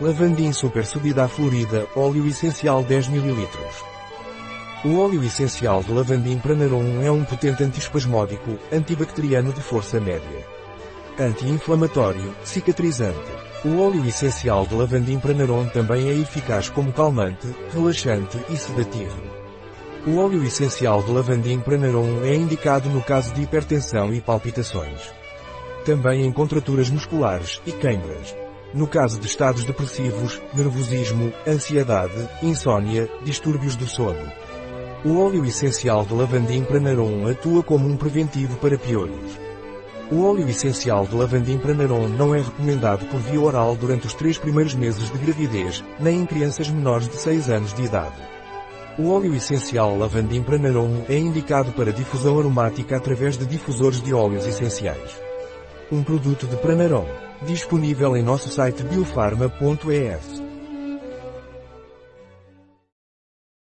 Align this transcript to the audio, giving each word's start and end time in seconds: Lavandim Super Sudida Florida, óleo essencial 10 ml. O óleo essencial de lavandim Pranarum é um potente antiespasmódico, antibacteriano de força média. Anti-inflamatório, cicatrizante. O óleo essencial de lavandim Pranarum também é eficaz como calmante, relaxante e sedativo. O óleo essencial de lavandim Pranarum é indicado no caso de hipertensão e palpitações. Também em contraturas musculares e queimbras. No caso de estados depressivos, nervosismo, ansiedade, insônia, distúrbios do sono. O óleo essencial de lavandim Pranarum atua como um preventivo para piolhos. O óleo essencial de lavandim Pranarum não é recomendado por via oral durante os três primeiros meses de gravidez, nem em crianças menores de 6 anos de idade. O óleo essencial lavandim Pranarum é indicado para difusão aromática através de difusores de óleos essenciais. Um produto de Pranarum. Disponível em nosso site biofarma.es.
Lavandim 0.00 0.52
Super 0.52 0.84
Sudida 0.84 1.28
Florida, 1.28 1.86
óleo 1.94 2.26
essencial 2.26 2.82
10 2.82 3.10
ml. 3.10 3.48
O 4.84 4.98
óleo 4.98 5.22
essencial 5.22 5.84
de 5.84 5.92
lavandim 5.92 6.36
Pranarum 6.36 7.00
é 7.00 7.12
um 7.12 7.22
potente 7.22 7.62
antiespasmódico, 7.62 8.58
antibacteriano 8.72 9.52
de 9.52 9.60
força 9.60 10.00
média. 10.00 10.44
Anti-inflamatório, 11.16 12.34
cicatrizante. 12.42 13.30
O 13.64 13.80
óleo 13.80 14.04
essencial 14.04 14.66
de 14.66 14.74
lavandim 14.74 15.20
Pranarum 15.20 15.66
também 15.66 16.08
é 16.08 16.12
eficaz 16.14 16.68
como 16.68 16.92
calmante, 16.92 17.46
relaxante 17.72 18.36
e 18.50 18.56
sedativo. 18.56 19.22
O 20.08 20.16
óleo 20.16 20.42
essencial 20.42 21.04
de 21.04 21.12
lavandim 21.12 21.60
Pranarum 21.60 22.24
é 22.24 22.34
indicado 22.34 22.90
no 22.90 23.00
caso 23.00 23.32
de 23.32 23.42
hipertensão 23.42 24.12
e 24.12 24.20
palpitações. 24.20 25.14
Também 25.84 26.26
em 26.26 26.32
contraturas 26.32 26.90
musculares 26.90 27.62
e 27.64 27.70
queimbras. 27.70 28.43
No 28.74 28.88
caso 28.88 29.20
de 29.20 29.26
estados 29.28 29.64
depressivos, 29.64 30.42
nervosismo, 30.52 31.32
ansiedade, 31.46 32.28
insônia, 32.42 33.08
distúrbios 33.22 33.76
do 33.76 33.86
sono. 33.86 34.32
O 35.04 35.20
óleo 35.20 35.44
essencial 35.44 36.04
de 36.04 36.12
lavandim 36.12 36.64
Pranarum 36.64 37.28
atua 37.28 37.62
como 37.62 37.86
um 37.86 37.96
preventivo 37.96 38.56
para 38.56 38.76
piolhos. 38.76 39.38
O 40.10 40.24
óleo 40.24 40.48
essencial 40.48 41.06
de 41.06 41.14
lavandim 41.14 41.56
Pranarum 41.56 42.08
não 42.08 42.34
é 42.34 42.40
recomendado 42.40 43.06
por 43.06 43.20
via 43.20 43.40
oral 43.40 43.76
durante 43.76 44.08
os 44.08 44.14
três 44.14 44.38
primeiros 44.38 44.74
meses 44.74 45.08
de 45.08 45.18
gravidez, 45.18 45.84
nem 46.00 46.22
em 46.22 46.26
crianças 46.26 46.68
menores 46.68 47.08
de 47.08 47.14
6 47.14 47.50
anos 47.50 47.72
de 47.74 47.84
idade. 47.84 48.20
O 48.98 49.08
óleo 49.10 49.36
essencial 49.36 49.96
lavandim 49.96 50.42
Pranarum 50.42 51.04
é 51.08 51.16
indicado 51.16 51.70
para 51.70 51.92
difusão 51.92 52.40
aromática 52.40 52.96
através 52.96 53.38
de 53.38 53.46
difusores 53.46 54.02
de 54.02 54.12
óleos 54.12 54.44
essenciais. 54.46 55.22
Um 55.92 56.02
produto 56.02 56.46
de 56.46 56.56
Pranarum. 56.56 57.06
Disponível 57.46 58.16
em 58.16 58.22
nosso 58.22 58.48
site 58.48 58.82
biofarma.es. 58.82 60.43